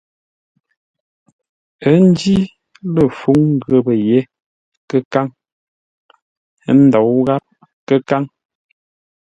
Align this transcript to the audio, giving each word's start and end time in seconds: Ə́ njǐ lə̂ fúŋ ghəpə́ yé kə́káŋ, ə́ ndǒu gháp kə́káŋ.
Ə́ 1.89 1.95
njǐ 2.09 2.35
lə̂ 2.93 3.05
fúŋ 3.19 3.39
ghəpə́ 3.67 3.95
yé 4.07 4.19
kə́káŋ, 4.89 5.27
ə́ 6.69 6.73
ndǒu 6.85 7.17
gháp 7.27 7.43
kə́káŋ. 7.87 8.23